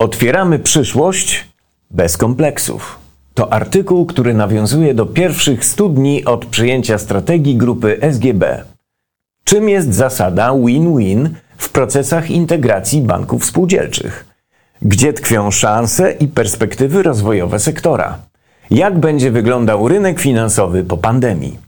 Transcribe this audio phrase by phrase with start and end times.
[0.00, 1.48] Otwieramy przyszłość
[1.90, 2.98] bez kompleksów.
[3.34, 8.64] To artykuł, który nawiązuje do pierwszych 100 dni od przyjęcia strategii grupy SGB.
[9.44, 14.26] Czym jest zasada win-win w procesach integracji banków spółdzielczych?
[14.82, 18.18] Gdzie tkwią szanse i perspektywy rozwojowe sektora?
[18.70, 21.58] Jak będzie wyglądał rynek finansowy po pandemii?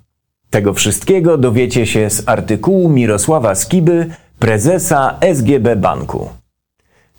[0.50, 4.06] Tego wszystkiego dowiecie się z artykułu Mirosława Skiby,
[4.38, 6.41] prezesa SGB Banku.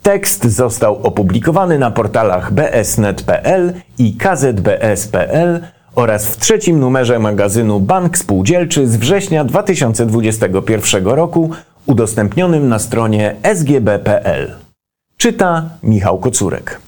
[0.04, 5.60] Tekst został opublikowany na portalach bsnet.pl i kzbs.pl
[5.94, 11.50] oraz w trzecim numerze magazynu Bank Spółdzielczy z września 2021 roku
[11.86, 14.54] udostępnionym na stronie sgb.pl.
[15.16, 16.80] Czyta Michał Kocurek.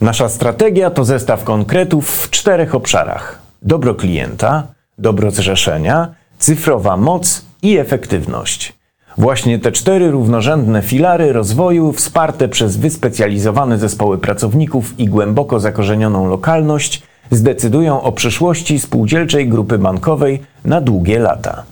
[0.00, 4.66] Nasza strategia to zestaw konkretów w czterech obszarach: dobro klienta,
[4.98, 8.74] dobro zrzeszenia, cyfrowa moc i efektywność.
[9.18, 17.02] Właśnie te cztery równorzędne filary rozwoju, wsparte przez wyspecjalizowane zespoły pracowników i głęboko zakorzenioną lokalność,
[17.30, 21.62] zdecydują o przyszłości spółdzielczej grupy bankowej na długie lata.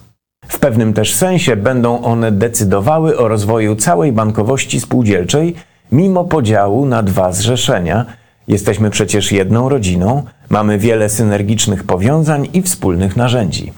[0.49, 5.55] W pewnym też sensie będą one decydowały o rozwoju całej bankowości spółdzielczej,
[5.93, 8.07] mimo podziału na dwa zrzeszenia.
[8.49, 13.73] Jesteśmy przecież jedną rodziną, mamy wiele synergicznych powiązań i wspólnych narzędzi.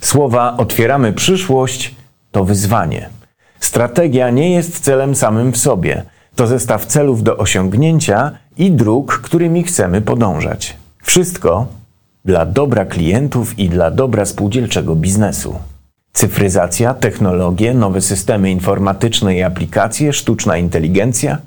[0.00, 1.94] Słowa otwieramy przyszłość
[2.34, 3.08] to wyzwanie.
[3.60, 6.02] Strategia nie jest celem samym w sobie.
[6.36, 10.76] To zestaw celów do osiągnięcia i dróg, którymi chcemy podążać.
[11.02, 11.66] Wszystko
[12.24, 15.54] dla dobra klientów i dla dobra spółdzielczego biznesu.
[16.12, 21.38] Cyfryzacja, technologie, nowe systemy informatyczne i aplikacje, sztuczna inteligencja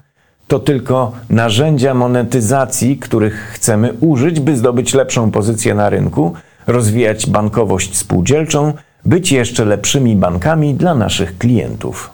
[0.48, 6.34] to tylko narzędzia monetyzacji, których chcemy użyć, by zdobyć lepszą pozycję na rynku,
[6.68, 8.74] rozwijać bankowość spółdzielczą
[9.08, 12.10] być jeszcze lepszymi bankami dla naszych klientów.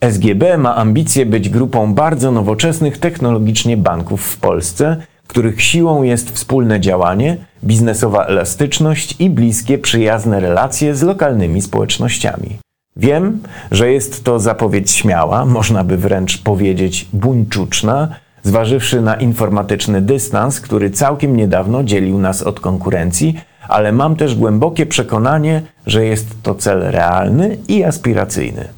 [0.00, 6.80] SGB ma ambicje być grupą bardzo nowoczesnych technologicznie banków w Polsce, których siłą jest wspólne
[6.80, 12.58] działanie, biznesowa elastyczność i bliskie, przyjazne relacje z lokalnymi społecznościami.
[12.96, 18.08] Wiem, że jest to zapowiedź śmiała, można by wręcz powiedzieć buńczuczna,
[18.42, 24.86] zważywszy na informatyczny dystans, który całkiem niedawno dzielił nas od konkurencji, ale mam też głębokie
[24.86, 28.68] przekonanie, że jest to cel realny i aspiracyjny.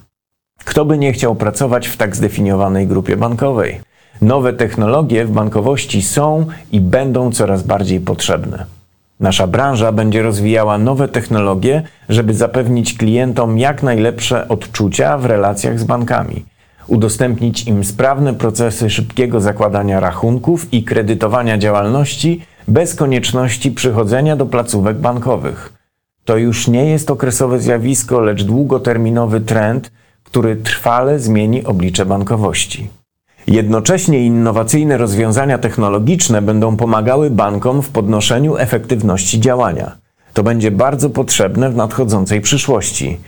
[0.65, 3.81] Kto by nie chciał pracować w tak zdefiniowanej grupie bankowej?
[4.21, 8.67] Nowe technologie w bankowości są i będą coraz bardziej potrzebne.
[9.21, 15.85] Nasza branża będzie rozwijała nowe technologie, żeby zapewnić klientom jak najlepsze odczucia w relacjach z
[15.85, 16.45] bankami,
[16.87, 24.99] udostępnić im sprawne procesy szybkiego zakładania rachunków i kredytowania działalności bez konieczności przychodzenia do placówek
[24.99, 25.73] bankowych.
[26.25, 29.93] To już nie jest okresowe zjawisko, lecz długoterminowy trend,
[30.25, 32.89] który trwale zmieni oblicze bankowości.
[33.47, 39.93] Jednocześnie innowacyjne rozwiązania technologiczne będą pomagały bankom w podnoszeniu efektywności działania.
[40.33, 43.19] To będzie bardzo potrzebne w nadchodzącej przyszłości.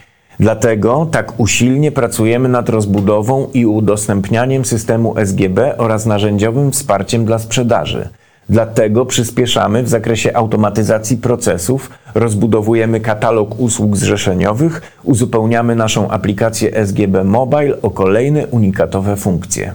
[0.41, 8.09] Dlatego tak usilnie pracujemy nad rozbudową i udostępnianiem systemu SGB oraz narzędziowym wsparciem dla sprzedaży–
[8.49, 17.83] Dlatego przyspieszamy w zakresie automatyzacji procesów, rozbudowujemy katalog usług zrzeszeniowych, uzupełniamy naszą aplikację SGB Mobile
[17.83, 19.75] o kolejne unikatowe funkcje.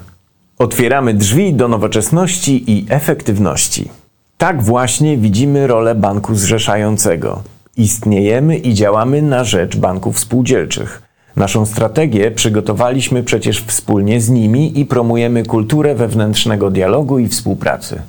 [0.58, 3.90] Otwieramy drzwi do nowoczesności i efektywności.
[4.38, 7.44] Tak właśnie widzimy rolę banku zrzeszającego.
[7.78, 11.02] Istniejemy i działamy na rzecz banków spółdzielczych.
[11.36, 18.02] Naszą strategię przygotowaliśmy przecież wspólnie z nimi i promujemy kulturę wewnętrznego dialogu i współpracy.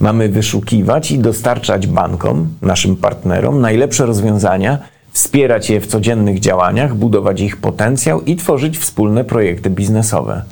[0.00, 4.78] Mamy wyszukiwać i dostarczać bankom, naszym partnerom, najlepsze rozwiązania,
[5.12, 10.42] wspierać je w codziennych działaniach, budować ich potencjał i tworzyć wspólne projekty biznesowe.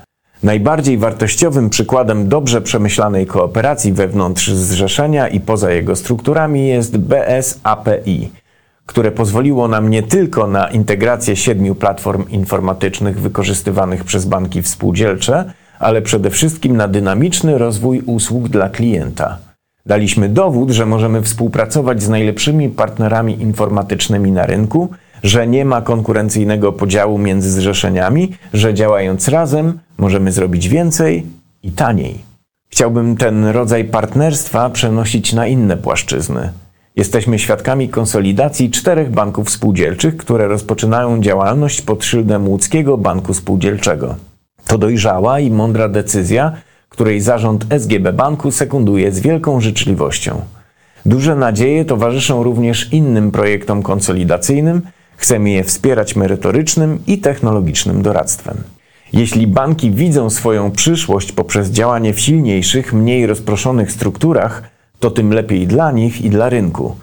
[0.43, 8.31] Najbardziej wartościowym przykładem dobrze przemyślanej kooperacji wewnątrz zrzeszenia i poza jego strukturami jest BSAPI,
[8.87, 16.03] które pozwoliło nam nie tylko na integrację siedmiu platform informatycznych wykorzystywanych przez banki współdzielcze, ale
[16.03, 19.39] przede wszystkim na dynamiczny rozwój usług dla klienta.
[19.87, 24.89] Daliśmy dowód, że możemy współpracować z najlepszymi partnerami informatycznymi na rynku,
[25.23, 31.27] że nie ma konkurencyjnego podziału między zrzeszeniami, że działając razem możemy zrobić więcej
[31.63, 32.19] i taniej.
[32.69, 36.53] Chciałbym ten rodzaj partnerstwa przenosić na inne płaszczyzny.
[36.97, 44.15] Jesteśmy świadkami konsolidacji czterech banków spółdzielczych, które rozpoczynają działalność pod szyldem Łódzkiego Banku Spółdzielczego.
[44.67, 46.53] To dojrzała i mądra decyzja,
[46.89, 50.41] której zarząd SGB Banku sekunduje z wielką życzliwością.
[51.07, 54.83] Duże nadzieje towarzyszą również innym projektom konsolidacyjnym.
[55.17, 58.57] Chcemy je wspierać merytorycznym i technologicznym doradztwem.
[59.13, 64.63] Jeśli banki widzą swoją przyszłość poprzez działanie w silniejszych, mniej rozproszonych strukturach,
[65.01, 66.97] to tym lepiej dla nich i dla rynku.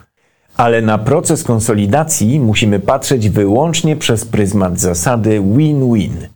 [0.58, 6.28] Ale na proces konsolidacji musimy patrzeć wyłącznie przez pryzmat zasady win-win.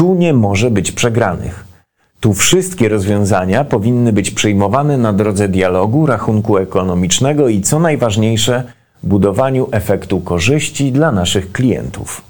[0.00, 1.64] Tu nie może być przegranych.
[2.20, 8.64] Tu wszystkie rozwiązania powinny być przyjmowane na drodze dialogu, rachunku ekonomicznego i co najważniejsze,
[9.02, 12.22] budowaniu efektu korzyści dla naszych klientów.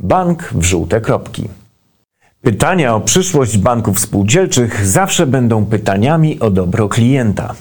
[0.00, 1.48] Bank w żółte kropki.
[2.42, 7.54] Pytania o przyszłość banków spółdzielczych zawsze będą pytaniami o dobro klienta.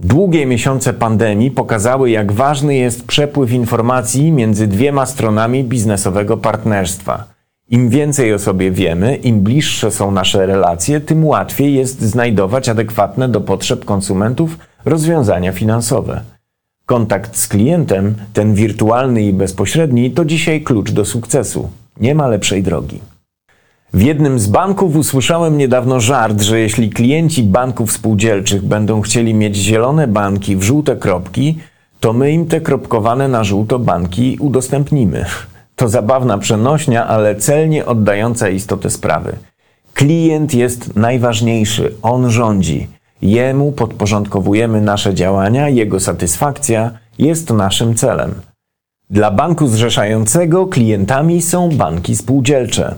[0.00, 7.35] Długie miesiące pandemii pokazały, jak ważny jest przepływ informacji między dwiema stronami biznesowego partnerstwa.
[7.70, 13.28] Im więcej o sobie wiemy, im bliższe są nasze relacje, tym łatwiej jest znajdować adekwatne
[13.28, 16.20] do potrzeb konsumentów rozwiązania finansowe.
[16.84, 21.70] Kontakt z klientem, ten wirtualny i bezpośredni, to dzisiaj klucz do sukcesu.
[22.00, 23.00] Nie ma lepszej drogi.
[23.92, 29.56] W jednym z banków usłyszałem niedawno żart, że jeśli klienci banków spółdzielczych będą chcieli mieć
[29.56, 31.58] zielone banki w żółte kropki,
[32.00, 35.24] to my im te kropkowane na żółto banki udostępnimy.
[35.76, 39.36] To zabawna przenośnia, ale celnie oddająca istotę sprawy.
[39.94, 42.88] Klient jest najważniejszy, on rządzi.
[43.22, 48.34] Jemu podporządkowujemy nasze działania, jego satysfakcja jest naszym celem.
[49.10, 52.94] Dla banku zrzeszającego klientami są banki spółdzielcze.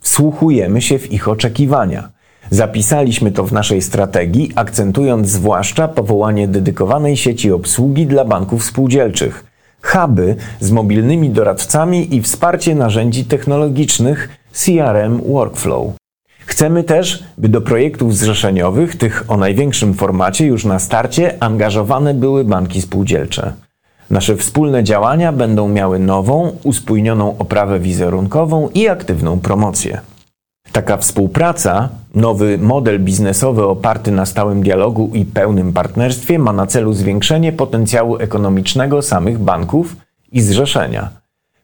[0.00, 2.08] Wsłuchujemy się w ich oczekiwania.
[2.50, 9.45] Zapisaliśmy to w naszej strategii, akcentując zwłaszcza powołanie dedykowanej sieci obsługi dla banków spółdzielczych,
[9.86, 15.86] huby z mobilnymi doradcami i wsparcie narzędzi technologicznych CRM Workflow.
[16.46, 22.44] Chcemy też, by do projektów zrzeszeniowych, tych o największym formacie, już na starcie angażowane były
[22.44, 23.52] banki spółdzielcze.
[24.10, 30.00] Nasze wspólne działania będą miały nową, uspójnioną oprawę wizerunkową i aktywną promocję.
[30.72, 36.92] Taka współpraca, nowy model biznesowy oparty na stałym dialogu i pełnym partnerstwie ma na celu
[36.92, 39.96] zwiększenie potencjału ekonomicznego samych banków
[40.32, 41.10] i zrzeszenia.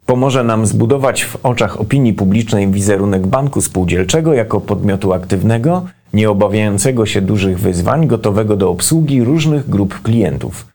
[0.06, 7.06] Pomoże nam zbudować w oczach opinii publicznej wizerunek banku spółdzielczego jako podmiotu aktywnego, nie obawiającego
[7.06, 10.66] się dużych wyzwań, gotowego do obsługi różnych grup klientów.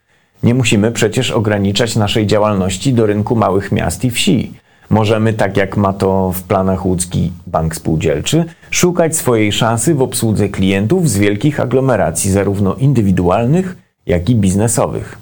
[0.44, 4.54] Nie musimy przecież ograniczać naszej działalności do rynku małych miast i wsi.
[4.90, 10.50] Możemy, tak jak ma to w planach łódzki bank spółdzielczy, szukać swojej szansy w obsłudze
[10.50, 15.18] klientów z wielkich aglomeracji, zarówno indywidualnych, jak i biznesowych.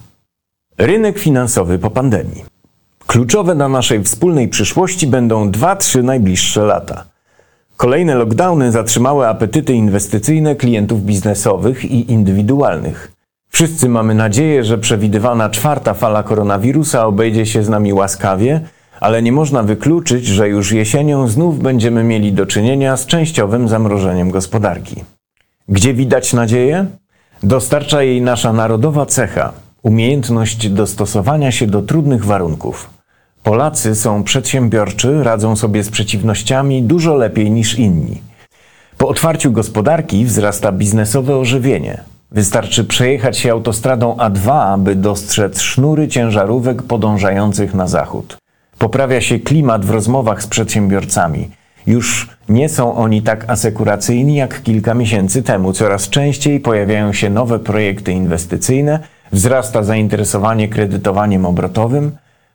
[0.77, 2.45] Rynek finansowy po pandemii.
[3.07, 7.05] Kluczowe dla naszej wspólnej przyszłości będą 2-3 najbliższe lata.
[7.77, 13.11] Kolejne lockdowny zatrzymały apetyty inwestycyjne klientów biznesowych i indywidualnych.
[13.49, 18.61] Wszyscy mamy nadzieję, że przewidywana czwarta fala koronawirusa obejdzie się z nami łaskawie,
[18.99, 24.31] ale nie można wykluczyć, że już jesienią znów będziemy mieli do czynienia z częściowym zamrożeniem
[24.31, 25.03] gospodarki.
[25.69, 26.85] Gdzie widać nadzieję?
[27.43, 29.53] Dostarcza jej nasza narodowa cecha
[29.85, 32.89] umiejętność dostosowania się do trudnych warunków.
[33.43, 38.21] Polacy są przedsiębiorczy, radzą sobie z przeciwnościami dużo lepiej niż inni.
[38.97, 42.03] Po otwarciu gospodarki wzrasta biznesowe ożywienie.
[42.31, 48.37] Wystarczy przejechać się autostradą A2, aby dostrzec sznury ciężarówek podążających na zachód.
[48.79, 51.49] Poprawia się klimat w rozmowach z przedsiębiorcami.
[51.87, 55.73] Już nie są oni tak asekuracyjni jak kilka miesięcy temu.
[55.73, 58.99] Coraz częściej pojawiają się nowe projekty inwestycyjne,
[59.31, 62.11] wzrasta zainteresowanie kredytowaniem obrotowym.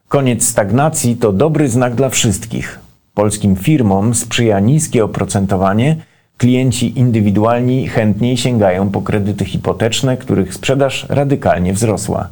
[0.08, 2.78] Koniec stagnacji to dobry znak dla wszystkich.
[3.14, 5.96] Polskim firmom sprzyja niskie oprocentowanie
[6.40, 12.28] Klienci indywidualni chętniej sięgają po kredyty hipoteczne, których sprzedaż radykalnie wzrosła.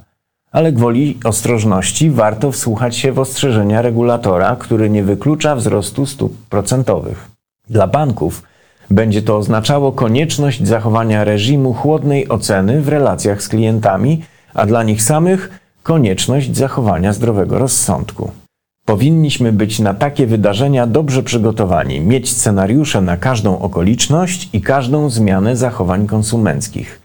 [0.52, 7.30] Ale gwoli ostrożności warto wsłuchać się w ostrzeżenia regulatora, który nie wyklucza wzrostu stóp procentowych.
[7.70, 8.42] Dla banków
[8.90, 14.22] będzie to oznaczało konieczność zachowania reżimu chłodnej oceny w relacjach z klientami,
[14.54, 18.30] a dla nich samych konieczność zachowania zdrowego rozsądku.
[18.84, 25.56] Powinniśmy być na takie wydarzenia dobrze przygotowani, mieć scenariusze na każdą okoliczność i każdą zmianę
[25.56, 26.97] zachowań konsumenckich.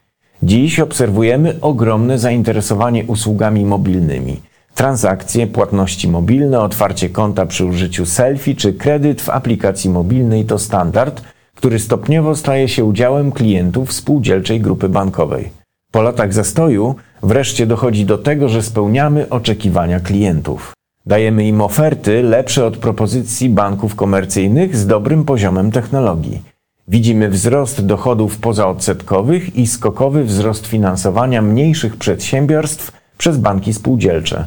[0.45, 4.39] Dziś obserwujemy ogromne zainteresowanie usługami mobilnymi.
[4.75, 11.21] Transakcje, płatności mobilne, otwarcie konta przy użyciu selfie czy kredyt w aplikacji mobilnej to standard,
[11.55, 15.49] który stopniowo staje się udziałem klientów spółdzielczej grupy bankowej.
[15.91, 20.73] Po latach zastoju Wreszcie dochodzi do tego, że spełniamy oczekiwania klientów.
[21.05, 26.41] Dajemy im oferty lepsze od propozycji banków komercyjnych z dobrym poziomem technologii.
[26.87, 34.45] Widzimy wzrost dochodów pozaodsetkowych i skokowy wzrost finansowania mniejszych przedsiębiorstw przez banki spółdzielcze.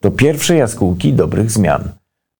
[0.00, 1.82] To pierwsze jaskółki dobrych zmian.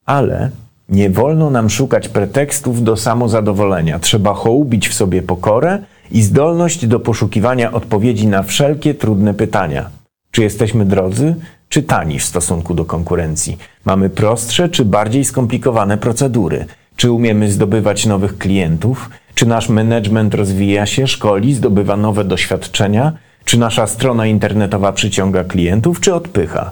[0.07, 0.51] Ale
[0.89, 3.99] nie wolno nam szukać pretekstów do samozadowolenia.
[3.99, 5.79] Trzeba hołubić w sobie pokorę
[6.11, 9.91] i zdolność do poszukiwania odpowiedzi na wszelkie trudne pytania.
[10.31, 11.35] Czy jesteśmy drodzy,
[11.69, 13.59] czy tani w stosunku do konkurencji?
[13.85, 16.67] Mamy prostsze czy bardziej skomplikowane procedury?
[16.97, 19.11] Czy umiemy zdobywać nowych klientów?
[19.37, 23.13] Czy nasz management rozwija się, szkoli, zdobywa nowe doświadczenia?
[23.45, 26.71] Czy nasza strona internetowa przyciąga klientów, czy odpycha?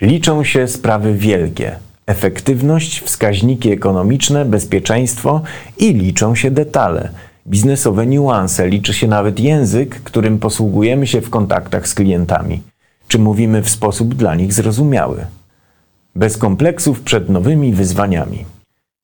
[0.00, 1.76] Liczą się sprawy wielkie.
[2.06, 5.42] Efektywność, wskaźniki ekonomiczne, bezpieczeństwo
[5.78, 7.08] i liczą się detale.
[7.46, 12.62] Biznesowe niuanse, liczy się nawet język, którym posługujemy się w kontaktach z klientami.
[13.08, 15.26] Czy mówimy w sposób dla nich zrozumiały?
[16.16, 18.44] Bez kompleksów przed nowymi wyzwaniami.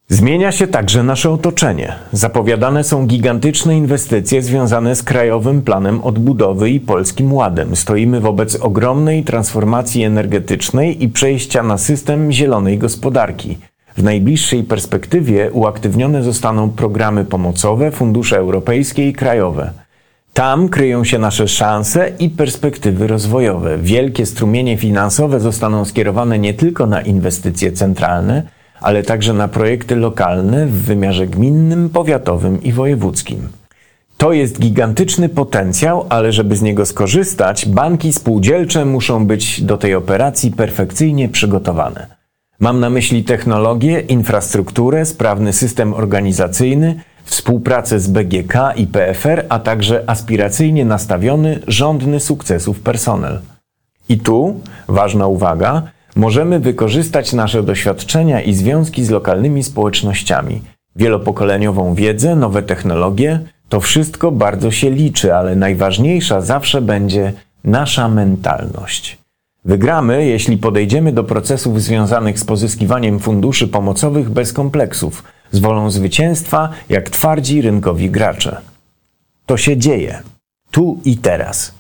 [0.09, 1.93] Zmienia się także nasze otoczenie.
[2.13, 7.77] Zapowiadane są gigantyczne inwestycje związane z Krajowym Planem Odbudowy i Polskim Ładem.
[7.77, 13.59] Stoimy wobec ogromnej transformacji energetycznej i przejścia na system zielonej gospodarki.
[13.97, 19.71] W najbliższej perspektywie uaktywnione zostaną programy pomocowe, fundusze europejskie i krajowe.
[20.35, 23.79] Tam kryją się nasze szanse i perspektywy rozwojowe.
[23.79, 28.56] Wielkie strumienie finansowe zostaną skierowane nie tylko na inwestycje centralne,
[28.87, 33.49] ale także na projekty lokalne w wymiarze gminnym, powiatowym i wojewódzkim.
[34.17, 39.95] To jest gigantyczny potencjał, ale żeby z niego skorzystać, banki spółdzielcze muszą być do tej
[39.95, 42.07] operacji perfekcyjnie przygotowane.
[42.61, 50.05] Mam na myśli technologię, infrastrukturę, sprawny system organizacyjny, współpracę z BGK i PFR, a także
[50.07, 53.41] aspiracyjnie nastawiony, rządny sukcesów personel.
[54.09, 55.83] I tu, ważna uwaga,
[56.17, 60.63] możemy wykorzystać nasze doświadczenia i związki z lokalnymi społecznościami,
[60.97, 63.41] wielopokoleniową wiedzę, nowe technologie.
[63.69, 67.33] To wszystko bardzo się liczy, ale najważniejsza zawsze będzie
[67.65, 69.19] nasza mentalność.
[69.65, 76.69] Wygramy, jeśli podejdziemy do procesów związanych z pozyskiwaniem funduszy pomocowych bez kompleksów, z wolą zwycięstwa,
[76.89, 78.57] jak twardzi rynkowi gracze.
[79.47, 80.23] To się dzieje.
[80.71, 81.76] Tu i teraz.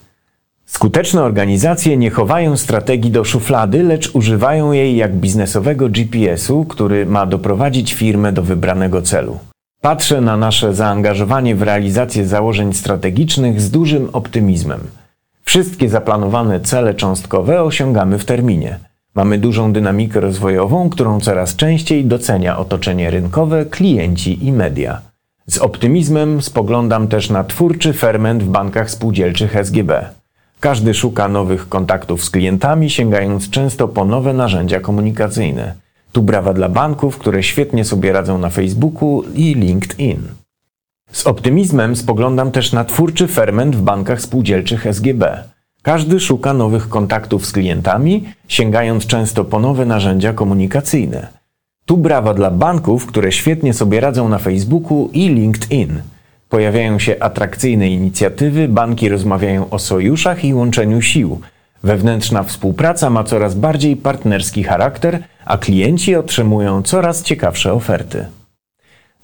[0.66, 7.26] Skuteczne organizacje nie chowają strategii do szuflady, lecz używają jej jak biznesowego GPS-u, który ma
[7.26, 9.38] doprowadzić firmę do wybranego celu.
[9.80, 14.80] Patrzę na nasze zaangażowanie w realizację założeń strategicznych z dużym optymizmem.
[15.44, 18.78] Wszystkie zaplanowane cele cząstkowe osiągamy w terminie.
[19.14, 25.00] Mamy dużą dynamikę rozwojową, którą coraz częściej docenia otoczenie rynkowe, klienci i media.
[25.46, 30.15] Z optymizmem spoglądam też na twórczy ferment w bankach spółdzielczych SGB.
[30.60, 35.75] Każdy szuka nowych kontaktów z klientami, sięgając często po nowe narzędzia komunikacyjne.
[36.12, 40.22] Tu brawa dla banków, które świetnie sobie radzą na Facebooku i LinkedIn.
[41.12, 45.44] Z optymizmem spoglądam też na twórczy ferment w bankach spółdzielczych SGB.
[45.82, 51.28] Każdy szuka nowych kontaktów z klientami, sięgając często po nowe narzędzia komunikacyjne.
[51.86, 56.00] Tu brawa dla banków, które świetnie sobie radzą na Facebooku i LinkedIn.
[56.56, 61.40] Pojawiają się atrakcyjne inicjatywy, banki rozmawiają o sojuszach i łączeniu sił.
[61.82, 68.26] Wewnętrzna współpraca ma coraz bardziej partnerski charakter, a klienci otrzymują coraz ciekawsze oferty.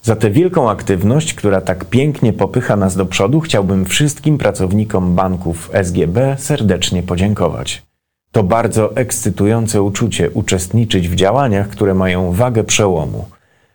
[0.03, 5.71] Za tę wielką aktywność, która tak pięknie popycha nas do przodu, chciałbym wszystkim pracownikom banków
[5.73, 7.83] SGB serdecznie podziękować.
[8.33, 13.25] To bardzo ekscytujące uczucie uczestniczyć w działaniach, które mają wagę przełomu.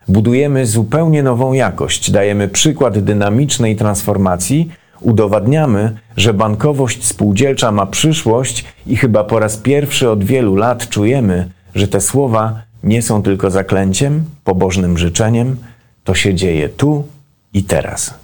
[0.08, 8.96] Budujemy zupełnie nową jakość, dajemy przykład dynamicznej transformacji, udowadniamy, że bankowość spółdzielcza ma przyszłość i
[8.96, 14.24] chyba po raz pierwszy od wielu lat czujemy, że te słowa nie są tylko zaklęciem,
[14.44, 15.56] pobożnym życzeniem,
[16.04, 17.04] to się dzieje tu
[17.52, 18.14] i teraz.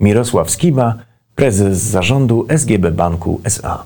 [0.00, 0.94] Mirosław Skiba,
[1.34, 3.84] prezes zarządu SGB Banku SA.